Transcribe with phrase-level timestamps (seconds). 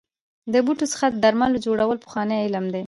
[0.53, 2.79] د بوټو څخه د درملو جوړول پخوانی علم دی.